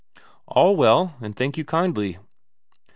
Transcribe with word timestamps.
"All 0.47 0.75
well, 0.77 1.15
and 1.21 1.35
thank 1.35 1.57
you 1.59 1.63
kindly." 1.63 2.17